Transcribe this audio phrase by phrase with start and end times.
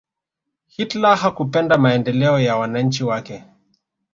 [0.67, 3.43] hitler hakupenda maendeleo ya wananchi wake